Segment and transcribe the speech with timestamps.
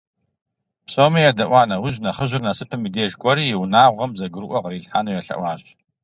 [0.85, 5.61] Псоми едэӀуа нэужь, нэхъыжьыр Насыпым и деж кӀуэри и унагъуэм зэгурыӀуэ кърилъхьэну елъэӀуащ.